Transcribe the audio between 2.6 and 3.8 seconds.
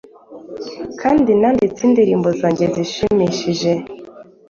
zishimishije